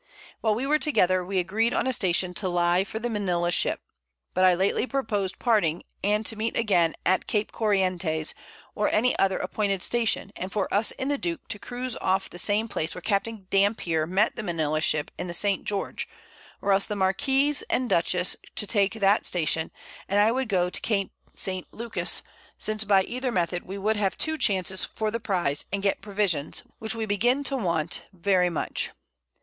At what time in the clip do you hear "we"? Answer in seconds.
0.55-0.65, 1.23-1.37, 23.67-23.75, 26.95-27.05